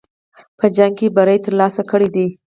[0.57, 2.27] په جنګ کې بری ترلاسه کړی دی.